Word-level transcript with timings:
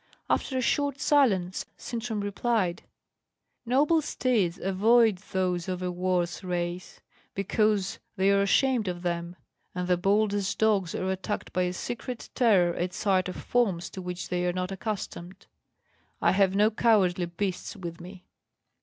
After 0.31 0.57
a 0.57 0.61
short 0.61 0.99
silence, 0.99 1.67
Sintram 1.77 2.21
replied: 2.21 2.81
"Noble 3.67 4.01
steeds 4.01 4.57
avoid 4.57 5.17
those 5.17 5.67
of 5.67 5.83
a 5.83 5.91
worse 5.91 6.43
race, 6.43 7.01
because 7.35 7.99
they 8.15 8.31
are 8.31 8.41
ashamed 8.41 8.87
of 8.87 9.03
them; 9.03 9.35
and 9.75 9.87
the 9.87 9.97
boldest 9.97 10.57
dogs 10.57 10.95
are 10.95 11.11
attacked 11.11 11.53
by 11.53 11.61
a 11.69 11.71
secret 11.73 12.31
terror 12.33 12.73
at 12.73 12.93
sight 12.95 13.29
of 13.29 13.35
forms 13.35 13.91
to 13.91 14.01
which 14.01 14.29
they 14.29 14.43
are 14.47 14.53
not 14.53 14.71
accustomed. 14.71 15.45
I 16.19 16.31
have 16.31 16.55
no 16.55 16.71
cowardly 16.71 17.27
beasts 17.27 17.75
with 17.75 18.01
me." 18.01 18.25